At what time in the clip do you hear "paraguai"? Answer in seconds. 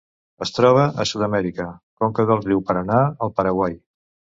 3.41-3.83